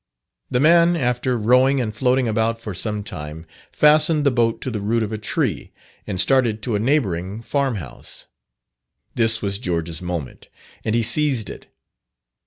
[0.49, 4.81] The man after rowing and floating about for some time fastened the boat to the
[4.81, 5.71] root of a tree,
[6.07, 8.25] and started to a neighbouring farm house.
[9.13, 10.47] This was George's moment,
[10.83, 11.67] and he seized it.